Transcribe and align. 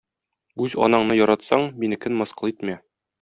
Үз 0.67 0.75
анаңны 0.87 1.17
яратсаң, 1.19 1.67
минекен 1.83 2.17
мыскыл 2.23 2.53
итмә. 2.55 2.79